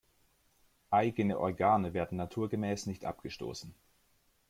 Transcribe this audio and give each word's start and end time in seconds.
Eigene 0.89 1.37
Organe 1.37 1.93
werden 1.93 2.17
naturgemäß 2.17 2.87
nicht 2.87 3.05
abgestoßen. 3.05 3.71